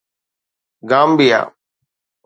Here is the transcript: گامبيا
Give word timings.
گامبيا 0.89 1.41